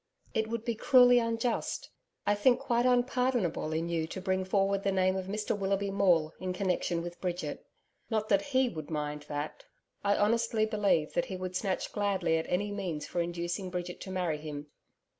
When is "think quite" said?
2.33-2.87